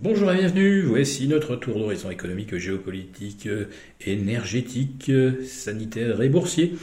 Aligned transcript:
Bonjour 0.00 0.30
et 0.30 0.36
bienvenue, 0.36 0.82
voici 0.82 1.26
notre 1.26 1.56
tour 1.56 1.76
d'horizon 1.76 2.08
économique, 2.08 2.56
géopolitique, 2.56 3.48
énergétique, 4.00 5.10
sanitaire 5.44 6.22
et 6.22 6.28
boursier. 6.28 6.76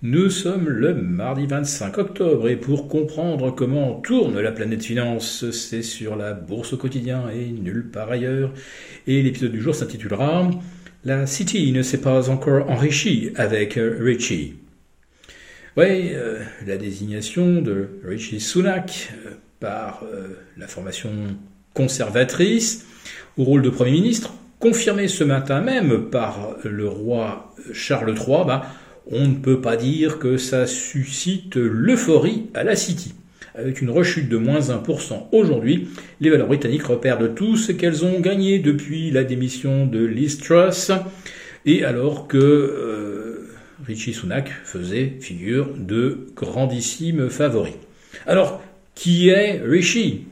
Nous 0.00 0.30
sommes 0.30 0.70
le 0.70 0.94
mardi 0.94 1.46
25 1.46 1.98
octobre 1.98 2.48
et 2.48 2.56
pour 2.56 2.88
comprendre 2.88 3.50
comment 3.50 4.00
tourne 4.00 4.40
la 4.40 4.50
planète 4.50 4.82
finance, 4.82 5.50
c'est 5.50 5.82
sur 5.82 6.16
la 6.16 6.32
bourse 6.32 6.72
au 6.72 6.78
quotidien 6.78 7.28
et 7.28 7.48
nulle 7.48 7.90
part 7.90 8.10
ailleurs. 8.10 8.54
Et 9.06 9.22
l'épisode 9.22 9.52
du 9.52 9.60
jour 9.60 9.74
s'intitulera 9.74 10.50
La 11.04 11.26
City 11.26 11.70
ne 11.70 11.82
s'est 11.82 12.00
pas 12.00 12.30
encore 12.30 12.70
enrichie 12.70 13.30
avec 13.36 13.74
Richie. 13.74 14.54
Oui, 15.76 16.12
euh, 16.14 16.42
la 16.66 16.78
désignation 16.78 17.60
de 17.60 17.90
Richie 18.04 18.40
Sunak 18.40 19.12
euh, 19.26 19.32
par 19.60 20.02
euh, 20.04 20.28
la 20.56 20.66
formation 20.66 21.10
conservatrice 21.74 22.86
au 23.36 23.44
rôle 23.44 23.62
de 23.62 23.68
Premier 23.68 23.90
ministre, 23.90 24.32
confirmé 24.60 25.08
ce 25.08 25.24
matin 25.24 25.60
même 25.60 26.08
par 26.10 26.56
le 26.64 26.88
roi 26.88 27.54
Charles 27.72 28.14
III, 28.16 28.44
bah, 28.46 28.66
on 29.10 29.28
ne 29.28 29.34
peut 29.34 29.60
pas 29.60 29.76
dire 29.76 30.18
que 30.18 30.36
ça 30.36 30.66
suscite 30.66 31.56
l'euphorie 31.56 32.46
à 32.54 32.64
la 32.64 32.76
City. 32.76 33.14
Avec 33.56 33.80
une 33.82 33.90
rechute 33.90 34.28
de 34.28 34.36
moins 34.36 34.60
1% 34.60 35.28
aujourd'hui, 35.30 35.88
les 36.20 36.30
valeurs 36.30 36.48
britanniques 36.48 36.84
repèrent 36.84 37.34
tout 37.34 37.56
ce 37.56 37.70
qu'elles 37.72 38.04
ont 38.04 38.18
gagné 38.20 38.58
depuis 38.58 39.10
la 39.10 39.22
démission 39.22 39.86
de 39.86 40.04
Liz 40.04 40.40
et 41.66 41.84
alors 41.84 42.26
que 42.26 42.36
euh, 42.36 43.48
Richie 43.86 44.12
Sunak 44.12 44.50
faisait 44.64 45.14
figure 45.20 45.68
de 45.76 46.26
grandissime 46.34 47.28
favori. 47.30 47.74
Alors, 48.26 48.62
qui 48.94 49.28
est 49.28 49.60
Richie? 49.64 50.26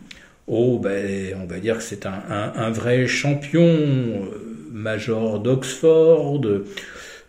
Oh, 0.49 0.81
ben, 0.83 1.37
on 1.41 1.47
va 1.47 1.61
dire 1.61 1.79
que 1.79 1.83
c'est 1.85 2.05
un, 2.05 2.71
vrai 2.71 3.07
champion, 3.07 3.63
euh, 3.63 4.69
major 4.73 5.39
d'Oxford, 5.39 6.43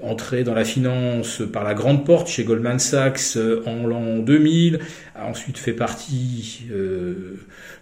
entré 0.02 0.44
dans 0.44 0.56
la 0.56 0.66
finance 0.66 1.44
par 1.52 1.64
la 1.64 1.76
grande 1.76 2.06
porte 2.06 2.28
chez 2.28 2.44
Goldman 2.44 2.80
Sachs 2.80 3.38
euh, 3.38 3.62
en 3.68 3.86
l'an 3.86 4.18
2000, 4.18 4.80
a 5.16 5.28
ensuite 5.28 5.60
fait 5.60 5.74
partie 5.74 6.66
euh, 6.72 7.36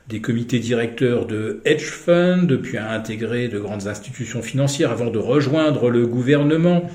des 0.09 0.19
comités 0.19 0.59
directeurs 0.59 1.25
de 1.25 1.61
hedge 1.63 1.89
funds, 1.89 2.57
puis 2.61 2.77
a 2.77 2.91
intégré 2.91 3.47
de 3.47 3.57
grandes 3.57 3.87
institutions 3.87 4.41
financières 4.41 4.91
avant 4.91 5.11
de 5.11 5.19
rejoindre 5.19 5.89
le 5.89 6.05
gouvernement. 6.07 6.89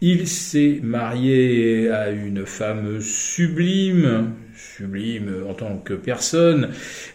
Il 0.00 0.28
s'est 0.28 0.78
marié 0.80 1.90
à 1.90 2.10
une 2.10 2.46
femme 2.46 3.00
sublime, 3.00 4.32
sublime 4.54 5.42
en 5.48 5.54
tant 5.54 5.76
que 5.78 5.94
personne, 5.94 6.68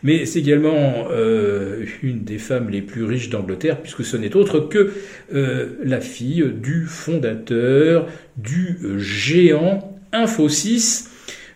mais 0.04 0.26
c'est 0.26 0.40
également 0.40 1.08
euh, 1.10 1.86
une 2.02 2.26
des 2.26 2.38
femmes 2.38 2.70
les 2.70 2.82
plus 2.82 3.06
riches 3.06 3.30
d'Angleterre, 3.30 3.82
puisque 3.82 4.04
ce 4.04 4.18
n'est 4.18 4.36
autre 4.36 4.60
que 4.60 4.92
euh, 5.34 5.78
la 5.82 6.02
fille 6.02 6.44
du 6.62 6.86
fondateur 6.86 8.08
du 8.36 8.78
géant 8.98 9.98
Infosys, 10.12 11.06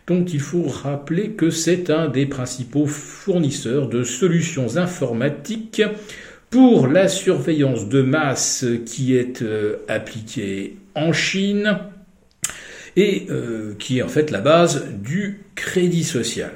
dont 0.07 0.23
il 0.23 0.39
faut 0.39 0.63
rappeler 0.63 1.31
que 1.31 1.49
c'est 1.49 1.89
un 1.89 2.07
des 2.07 2.25
principaux 2.25 2.85
fournisseurs 2.85 3.89
de 3.89 4.03
solutions 4.03 4.77
informatiques 4.77 5.81
pour 6.49 6.87
la 6.87 7.07
surveillance 7.07 7.89
de 7.89 8.01
masse 8.01 8.65
qui 8.85 9.15
est 9.15 9.41
euh, 9.41 9.77
appliquée 9.87 10.77
en 10.95 11.11
Chine 11.11 11.79
et 12.95 13.27
euh, 13.29 13.73
qui 13.77 13.99
est 13.99 14.01
en 14.01 14.07
fait 14.07 14.31
la 14.31 14.39
base 14.39 14.85
du 14.91 15.41
crédit 15.55 16.03
social. 16.03 16.51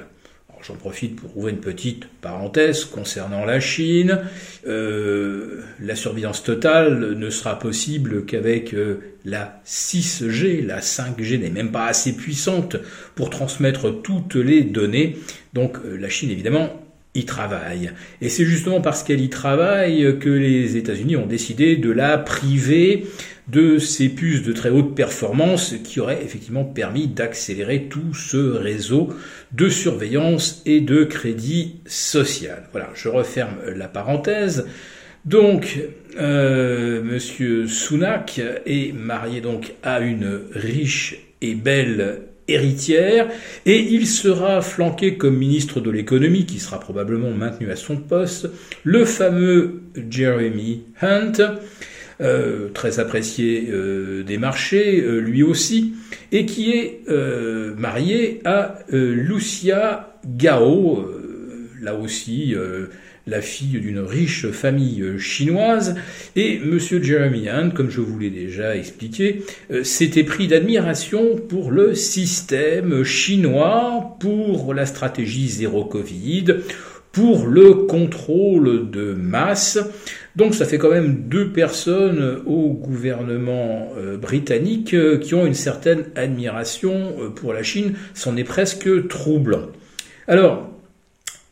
J'en 0.64 0.76
profite 0.76 1.16
pour 1.16 1.36
ouvrir 1.36 1.54
une 1.54 1.60
petite 1.60 2.06
parenthèse 2.20 2.84
concernant 2.84 3.44
la 3.44 3.58
Chine. 3.58 4.20
Euh, 4.64 5.60
la 5.80 5.96
surveillance 5.96 6.44
totale 6.44 7.14
ne 7.14 7.30
sera 7.30 7.58
possible 7.58 8.24
qu'avec 8.26 8.72
la 9.24 9.60
6G. 9.66 10.64
La 10.64 10.78
5G 10.78 11.40
n'est 11.40 11.50
même 11.50 11.72
pas 11.72 11.86
assez 11.86 12.12
puissante 12.12 12.76
pour 13.16 13.28
transmettre 13.28 14.02
toutes 14.02 14.36
les 14.36 14.62
données. 14.62 15.16
Donc 15.52 15.78
la 15.84 16.08
Chine, 16.08 16.30
évidemment, 16.30 16.81
y 17.14 17.24
travaille. 17.24 17.92
Et 18.20 18.28
c'est 18.28 18.44
justement 18.44 18.80
parce 18.80 19.02
qu'elle 19.02 19.20
y 19.20 19.28
travaille 19.28 20.18
que 20.18 20.30
les 20.30 20.76
États-Unis 20.76 21.16
ont 21.16 21.26
décidé 21.26 21.76
de 21.76 21.90
la 21.90 22.18
priver 22.18 23.06
de 23.48 23.78
ces 23.78 24.08
puces 24.08 24.42
de 24.42 24.52
très 24.52 24.70
haute 24.70 24.94
performance 24.94 25.74
qui 25.84 26.00
auraient 26.00 26.22
effectivement 26.22 26.64
permis 26.64 27.08
d'accélérer 27.08 27.84
tout 27.90 28.14
ce 28.14 28.36
réseau 28.36 29.10
de 29.52 29.68
surveillance 29.68 30.62
et 30.64 30.80
de 30.80 31.04
crédit 31.04 31.80
social. 31.84 32.68
Voilà, 32.72 32.90
je 32.94 33.08
referme 33.08 33.56
la 33.74 33.88
parenthèse. 33.88 34.66
Donc, 35.24 35.78
euh, 36.18 37.02
Monsieur 37.02 37.66
Sunak 37.66 38.40
est 38.66 38.92
marié 38.94 39.40
donc 39.40 39.74
à 39.82 40.00
une 40.00 40.40
riche 40.52 41.18
et 41.40 41.54
belle 41.54 42.31
héritière, 42.52 43.28
et 43.66 43.78
il 43.78 44.06
sera 44.06 44.60
flanqué 44.60 45.16
comme 45.16 45.36
ministre 45.36 45.80
de 45.80 45.90
l'économie, 45.90 46.46
qui 46.46 46.58
sera 46.58 46.78
probablement 46.80 47.30
maintenu 47.30 47.70
à 47.70 47.76
son 47.76 47.96
poste, 47.96 48.48
le 48.84 49.04
fameux 49.04 49.82
Jeremy 50.10 50.82
Hunt, 51.00 51.32
euh, 52.20 52.68
très 52.72 53.00
apprécié 53.00 53.68
euh, 53.70 54.22
des 54.22 54.38
marchés, 54.38 55.00
euh, 55.00 55.18
lui 55.18 55.42
aussi, 55.42 55.94
et 56.30 56.46
qui 56.46 56.70
est 56.70 57.00
marié 57.76 58.40
à 58.44 58.78
Lucia 58.90 60.18
Gao, 60.24 61.04
là 61.80 61.94
aussi 61.96 62.54
la 63.26 63.40
fille 63.40 63.80
d'une 63.80 64.00
riche 64.00 64.48
famille 64.48 65.18
chinoise, 65.18 65.94
et 66.36 66.56
M. 66.56 66.78
Jeremy 66.78 67.48
Hunt, 67.48 67.70
comme 67.70 67.90
je 67.90 68.00
vous 68.00 68.18
l'ai 68.18 68.30
déjà 68.30 68.76
expliqué, 68.76 69.42
s'était 69.82 70.24
pris 70.24 70.48
d'admiration 70.48 71.36
pour 71.36 71.70
le 71.70 71.94
système 71.94 73.04
chinois, 73.04 74.16
pour 74.20 74.74
la 74.74 74.86
stratégie 74.86 75.48
zéro 75.48 75.84
Covid, 75.84 76.46
pour 77.12 77.46
le 77.46 77.74
contrôle 77.74 78.90
de 78.90 79.12
masse. 79.12 79.78
Donc 80.34 80.54
ça 80.54 80.64
fait 80.64 80.78
quand 80.78 80.90
même 80.90 81.28
deux 81.28 81.50
personnes 81.50 82.42
au 82.46 82.70
gouvernement 82.70 83.92
euh, 83.98 84.16
britannique 84.16 84.94
euh, 84.94 85.18
qui 85.18 85.34
ont 85.34 85.44
une 85.44 85.54
certaine 85.54 86.04
admiration 86.16 87.12
euh, 87.20 87.28
pour 87.28 87.52
la 87.52 87.62
Chine. 87.62 87.94
C'en 88.14 88.36
est 88.36 88.44
presque 88.44 89.08
troublant. 89.08 89.66
Alors, 90.26 90.70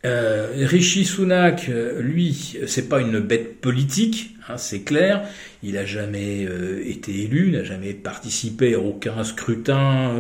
euh, 0.07 0.47
Rishi 0.55 1.05
Sunak, 1.05 1.67
euh, 1.69 2.01
lui, 2.01 2.57
c'est 2.67 2.89
pas 2.89 3.01
une 3.01 3.21
bête 3.21 3.61
politique, 3.61 4.35
hein, 4.49 4.57
c'est 4.57 4.81
clair. 4.81 5.23
Il 5.63 5.77
a 5.77 5.85
jamais 5.85 6.47
euh, 6.47 6.83
été 6.87 7.25
élu, 7.25 7.51
n'a 7.51 7.65
jamais 7.65 7.93
participé 7.93 8.75
à 8.75 8.79
aucun 8.81 9.23
scrutin 9.25 10.15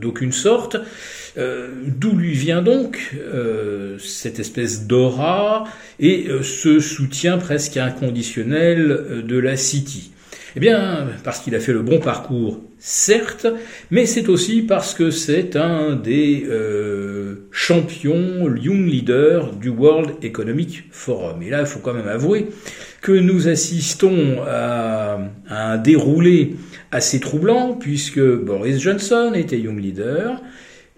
d'aucune 0.00 0.32
sorte. 0.32 0.76
D'où 1.36 2.16
lui 2.16 2.32
vient 2.32 2.62
donc 2.62 3.16
cette 3.98 4.38
espèce 4.38 4.86
d'aura 4.86 5.64
et 5.98 6.28
ce 6.42 6.78
soutien 6.78 7.38
presque 7.38 7.76
inconditionnel 7.76 9.24
de 9.26 9.38
la 9.38 9.56
City 9.56 10.12
eh 10.56 10.60
bien, 10.60 11.08
parce 11.24 11.40
qu'il 11.40 11.54
a 11.54 11.60
fait 11.60 11.72
le 11.72 11.82
bon 11.82 11.98
parcours, 11.98 12.60
certes, 12.78 13.46
mais 13.90 14.06
c'est 14.06 14.28
aussi 14.28 14.62
parce 14.62 14.94
que 14.94 15.10
c'est 15.10 15.56
un 15.56 15.96
des 15.96 16.44
euh, 16.48 17.46
champions 17.50 18.54
young 18.54 18.86
leaders 18.86 19.56
du 19.56 19.68
World 19.68 20.12
Economic 20.22 20.84
Forum. 20.92 21.42
Et 21.42 21.50
là, 21.50 21.60
il 21.60 21.66
faut 21.66 21.80
quand 21.80 21.94
même 21.94 22.06
avouer 22.06 22.48
que 23.00 23.12
nous 23.12 23.48
assistons 23.48 24.42
à, 24.46 25.18
un 25.48 25.76
déroulé 25.78 26.54
assez 26.92 27.18
troublant, 27.18 27.72
puisque 27.72 28.20
Boris 28.20 28.80
Johnson 28.80 29.32
était 29.34 29.58
young 29.58 29.80
leader, 29.80 30.40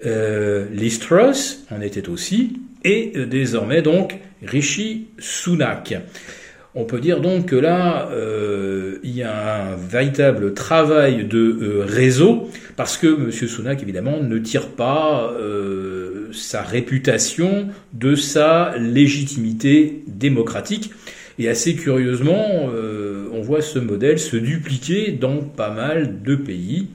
euh, 0.04 0.66
Liz 0.70 0.98
Truss 0.98 1.64
en 1.70 1.80
était 1.80 2.10
aussi, 2.10 2.60
et 2.84 3.12
euh, 3.16 3.26
désormais 3.26 3.80
donc 3.80 4.18
Rishi 4.42 5.08
Sunak. 5.18 5.94
On 6.78 6.84
peut 6.84 7.00
dire 7.00 7.22
donc 7.22 7.46
que 7.46 7.56
là, 7.56 8.10
euh, 8.12 8.98
il 9.02 9.16
y 9.16 9.22
a 9.22 9.72
un 9.72 9.76
véritable 9.76 10.52
travail 10.52 11.24
de 11.24 11.38
euh, 11.38 11.84
réseau, 11.86 12.50
parce 12.76 12.98
que 12.98 13.06
M. 13.06 13.30
Sunak, 13.32 13.82
évidemment, 13.82 14.22
ne 14.22 14.38
tire 14.38 14.68
pas 14.68 15.32
euh, 15.40 16.28
sa 16.32 16.60
réputation 16.60 17.68
de 17.94 18.14
sa 18.14 18.74
légitimité 18.76 20.02
démocratique. 20.06 20.92
Et 21.38 21.48
assez 21.48 21.76
curieusement, 21.76 22.70
on 23.30 23.40
voit 23.42 23.60
ce 23.60 23.78
modèle 23.78 24.18
se 24.18 24.38
dupliquer 24.38 25.12
dans 25.12 25.36
pas 25.42 25.68
mal 25.68 26.22
de 26.22 26.34
pays, 26.34 26.88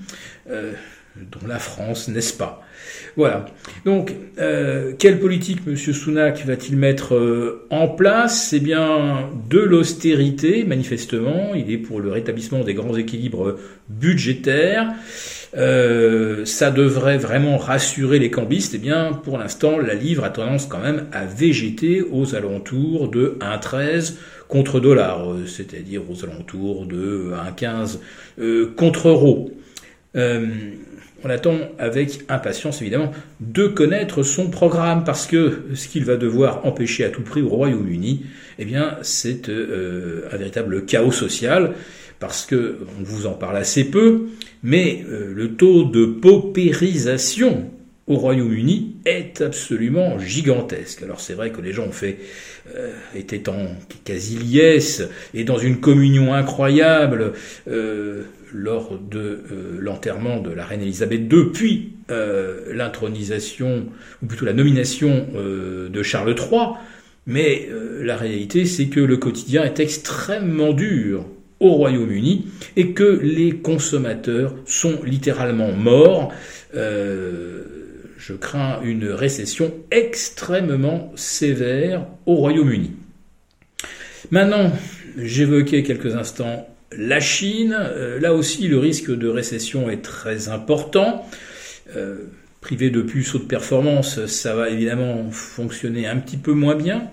dont 1.15 1.47
la 1.47 1.59
France, 1.59 2.07
n'est-ce 2.07 2.33
pas? 2.33 2.63
Voilà. 3.17 3.45
Donc, 3.85 4.13
euh, 4.39 4.93
quelle 4.97 5.19
politique 5.19 5.59
M. 5.67 5.75
Sunak 5.75 6.45
va-t-il 6.45 6.77
mettre 6.77 7.15
euh, 7.15 7.67
en 7.69 7.87
place? 7.87 8.47
C'est 8.49 8.59
bien 8.59 9.29
de 9.49 9.59
l'austérité, 9.59 10.63
manifestement. 10.63 11.53
Il 11.53 11.71
est 11.71 11.77
pour 11.77 11.99
le 11.99 12.11
rétablissement 12.11 12.63
des 12.63 12.73
grands 12.73 12.95
équilibres 12.95 13.57
budgétaires. 13.89 14.93
euh, 15.57 16.45
ça 16.45 16.71
devrait 16.71 17.17
vraiment 17.17 17.57
rassurer 17.57 18.19
les 18.19 18.31
cambistes. 18.31 18.73
Eh 18.75 18.77
bien, 18.77 19.11
pour 19.11 19.37
l'instant, 19.37 19.77
la 19.77 19.93
livre 19.93 20.23
a 20.23 20.29
tendance 20.29 20.65
quand 20.65 20.79
même 20.79 21.07
à 21.11 21.25
végéter 21.25 22.01
aux 22.01 22.35
alentours 22.35 23.09
de 23.09 23.37
1,13 23.41 24.13
contre 24.47 24.79
dollar, 24.79 25.27
c'est-à-dire 25.47 26.03
aux 26.09 26.23
alentours 26.23 26.85
de 26.85 27.31
1,15 27.57 27.99
euh, 28.39 28.73
contre 28.75 29.09
euro. 29.09 29.51
On 31.23 31.29
attend 31.29 31.57
avec 31.79 32.21
impatience 32.29 32.81
évidemment 32.81 33.11
de 33.39 33.67
connaître 33.67 34.23
son 34.23 34.49
programme 34.49 35.03
parce 35.03 35.27
que 35.27 35.63
ce 35.73 35.87
qu'il 35.87 36.05
va 36.05 36.17
devoir 36.17 36.65
empêcher 36.65 37.03
à 37.05 37.09
tout 37.09 37.21
prix 37.21 37.41
au 37.41 37.49
Royaume-Uni, 37.49 38.25
eh 38.59 38.65
bien, 38.65 38.97
c'est 39.01 39.49
un 39.49 40.37
véritable 40.37 40.85
chaos 40.85 41.11
social 41.11 41.73
parce 42.21 42.45
que 42.45 42.77
on 42.99 43.03
vous 43.03 43.25
en 43.25 43.33
parle 43.33 43.57
assez 43.57 43.83
peu, 43.83 44.27
mais 44.63 45.03
euh, 45.09 45.33
le 45.33 45.55
taux 45.55 45.83
de 45.83 46.05
paupérisation 46.05 47.69
au 48.07 48.15
Royaume-Uni 48.15 48.97
est 49.05 49.41
absolument 49.41 50.19
gigantesque. 50.19 51.01
Alors 51.01 51.19
c'est 51.19 51.33
vrai 51.33 51.49
que 51.49 51.61
les 51.61 51.73
gens 51.73 51.87
ont 51.87 51.91
fait, 51.91 52.19
euh, 52.75 52.93
étaient 53.15 53.49
en 53.49 53.69
quasi 54.05 54.37
liesse 54.37 55.03
et 55.33 55.43
dans 55.43 55.57
une 55.57 55.79
communion 55.79 56.33
incroyable 56.33 57.33
euh, 57.67 58.23
lors 58.53 58.97
de 58.97 59.43
l'enterrement 59.79 60.39
de 60.39 60.51
la 60.51 60.65
reine 60.65 60.81
Elisabeth 60.81 61.31
II, 61.31 61.45
puis 61.53 61.93
l'intronisation, 62.09 63.85
ou 64.21 64.25
plutôt 64.25 64.45
la 64.45 64.53
nomination 64.53 65.27
de 65.33 66.03
Charles 66.03 66.35
III. 66.37 66.59
Mais 67.27 67.69
la 68.01 68.17
réalité, 68.17 68.65
c'est 68.65 68.87
que 68.87 68.99
le 68.99 69.17
quotidien 69.17 69.63
est 69.63 69.79
extrêmement 69.79 70.73
dur 70.73 71.25
au 71.61 71.73
Royaume-Uni 71.73 72.47
et 72.75 72.91
que 72.91 73.19
les 73.21 73.51
consommateurs 73.51 74.55
sont 74.65 74.99
littéralement 75.05 75.71
morts. 75.71 76.33
Euh, 76.75 77.63
je 78.17 78.33
crains 78.33 78.81
une 78.83 79.07
récession 79.07 79.71
extrêmement 79.91 81.11
sévère 81.15 82.05
au 82.25 82.35
Royaume-Uni. 82.35 82.91
Maintenant, 84.31 84.71
j'évoquais 85.17 85.83
quelques 85.83 86.15
instants 86.15 86.67
la 86.97 87.19
Chine. 87.19 87.75
Euh, 87.79 88.19
là 88.19 88.33
aussi, 88.33 88.67
le 88.67 88.77
risque 88.77 89.11
de 89.11 89.27
récession 89.27 89.89
est 89.89 90.01
très 90.01 90.49
important. 90.49 91.25
Euh, 91.95 92.17
privé 92.61 92.89
de 92.89 93.01
plus 93.01 93.33
de 93.33 93.39
performance, 93.39 94.25
ça 94.27 94.55
va 94.55 94.69
évidemment 94.69 95.31
fonctionner 95.31 96.07
un 96.07 96.17
petit 96.17 96.37
peu 96.37 96.51
moins 96.51 96.75
bien. 96.75 97.09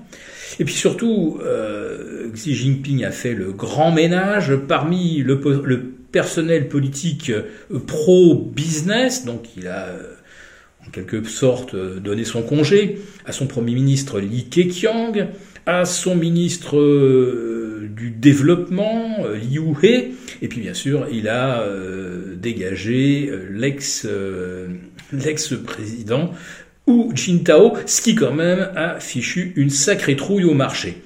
Et 0.60 0.64
puis 0.64 0.74
surtout, 0.74 1.38
euh, 1.42 2.30
Xi 2.34 2.54
Jinping 2.54 3.04
a 3.04 3.10
fait 3.10 3.34
le 3.34 3.52
grand 3.52 3.90
ménage 3.90 4.54
parmi 4.68 5.18
le, 5.18 5.40
personnel 6.10 6.68
politique 6.68 7.30
pro-business, 7.86 9.26
donc 9.26 9.56
il 9.58 9.68
a 9.68 9.94
en 10.86 10.90
quelque 10.90 11.22
sorte 11.24 11.76
donné 11.76 12.24
son 12.24 12.40
congé 12.40 13.00
à 13.26 13.32
son 13.32 13.46
premier 13.46 13.74
ministre 13.74 14.18
Li 14.18 14.48
Keqiang, 14.48 15.28
à 15.68 15.84
son 15.84 16.16
ministre 16.16 16.76
du 17.88 18.10
développement 18.10 19.18
Liu 19.34 19.74
He, 19.82 20.14
et 20.42 20.48
puis 20.48 20.60
bien 20.60 20.74
sûr 20.74 21.06
il 21.12 21.28
a 21.28 21.62
dégagé 22.36 23.30
l'ex 23.50 24.06
l'ex-président 25.12 26.32
ou 26.86 27.12
Jintao, 27.14 27.74
ce 27.86 28.00
qui 28.00 28.14
quand 28.14 28.32
même 28.32 28.70
a 28.74 28.98
fichu 28.98 29.52
une 29.56 29.70
sacrée 29.70 30.16
trouille 30.16 30.44
au 30.44 30.54
marché. 30.54 31.02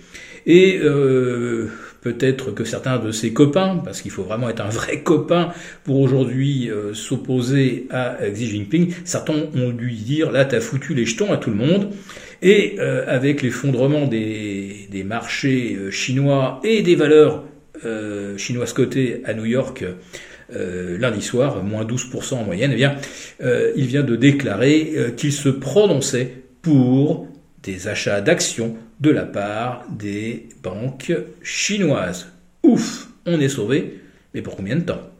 Euh, 0.48 1.68
peut-être 2.02 2.50
que 2.50 2.64
certains 2.64 2.98
de 2.98 3.10
ses 3.10 3.32
copains, 3.32 3.80
parce 3.82 4.02
qu'il 4.02 4.10
faut 4.10 4.22
vraiment 4.22 4.50
être 4.50 4.60
un 4.60 4.68
vrai 4.68 5.00
copain 5.04 5.52
pour 5.84 6.00
aujourd'hui 6.00 6.70
euh, 6.70 6.92
s'opposer 6.94 7.86
à 7.90 8.16
Xi 8.30 8.46
Jinping, 8.48 8.92
certains 9.04 9.46
ont 9.54 9.70
dû 9.70 9.90
dire 9.92 10.30
là 10.30 10.44
t'as 10.44 10.60
foutu 10.60 10.94
les 10.94 11.06
jetons 11.06 11.32
à 11.32 11.38
tout 11.38 11.50
le 11.50 11.56
monde. 11.56 11.90
Et 12.44 12.76
euh, 12.80 13.04
avec 13.06 13.40
l'effondrement 13.40 14.06
des, 14.06 14.88
marchés 15.06 15.78
chinois 15.90 16.60
et 16.64 16.82
des 16.82 16.96
valeurs 16.96 17.44
chinoises 18.36 18.72
cotées 18.72 19.22
à 19.24 19.34
New 19.34 19.44
York, 19.44 19.84
euh, 20.54 20.98
lundi 20.98 21.22
soir, 21.22 21.62
moins 21.64 21.84
12% 21.84 22.34
en 22.34 22.44
moyenne, 22.44 22.72
eh 22.74 22.76
bien, 22.76 22.96
euh, 23.42 23.72
il 23.74 23.86
vient 23.86 24.02
de 24.02 24.16
déclarer 24.16 24.92
euh, 24.96 25.10
qu'il 25.10 25.32
se 25.32 25.48
prononçait 25.48 26.30
pour 26.60 27.26
des 27.62 27.88
achats 27.88 28.20
d'actions 28.20 28.76
de 29.02 29.10
la 29.10 29.24
part 29.24 29.84
des 29.90 30.48
banques 30.62 31.12
chinoises. 31.42 32.28
Ouf, 32.62 33.08
on 33.26 33.40
est 33.40 33.48
sauvé, 33.48 34.00
mais 34.32 34.42
pour 34.42 34.54
combien 34.54 34.76
de 34.76 34.82
temps? 34.82 35.11